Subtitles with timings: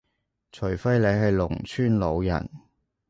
[0.51, 2.49] 除非你係農村老人